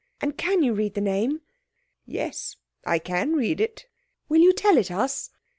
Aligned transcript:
And 0.19 0.35
can 0.35 0.63
you 0.63 0.73
read 0.73 0.95
the 0.95 0.99
name?" 0.99 1.41
"Yes, 2.07 2.55
I 2.85 2.97
can 2.97 3.33
read 3.33 3.61
it." 3.61 3.85
"Will 4.29 4.41
you 4.41 4.51
tell 4.51 4.79
it 4.79 4.89
us?" 4.89 5.29